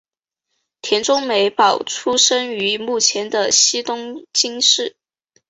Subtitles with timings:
[0.81, 4.95] 田中美保出生于目前的西东京市。